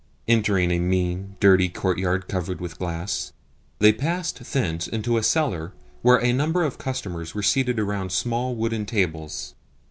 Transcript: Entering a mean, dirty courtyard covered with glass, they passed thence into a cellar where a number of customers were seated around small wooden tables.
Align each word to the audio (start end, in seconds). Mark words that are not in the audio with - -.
Entering 0.27 0.71
a 0.71 0.79
mean, 0.79 1.35
dirty 1.39 1.69
courtyard 1.69 2.27
covered 2.27 2.59
with 2.59 2.79
glass, 2.79 3.33
they 3.77 3.93
passed 3.93 4.39
thence 4.51 4.87
into 4.87 5.15
a 5.15 5.21
cellar 5.21 5.73
where 6.01 6.17
a 6.23 6.33
number 6.33 6.63
of 6.63 6.79
customers 6.79 7.35
were 7.35 7.43
seated 7.43 7.77
around 7.77 8.11
small 8.11 8.55
wooden 8.55 8.87
tables. 8.87 9.53